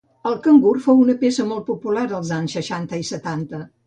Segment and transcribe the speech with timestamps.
[0.27, 3.61] El cangur fou peça molt popular als anys seixanta i setanta.